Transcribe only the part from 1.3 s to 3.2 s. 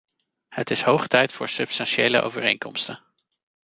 voor substantiële overeenkomsten.